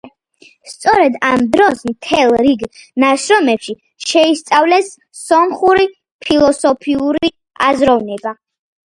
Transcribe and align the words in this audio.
სწორედ 0.69 1.17
ამ 1.25 1.41
დროს, 1.55 1.83
მთელ 1.91 2.31
რიგ 2.45 2.63
ნაშრომებში 3.03 3.75
შეისწავლეს 4.13 4.89
სომხური 5.21 5.85
ფილოსოფიური 6.29 7.31
აზროვნება. 7.69 8.35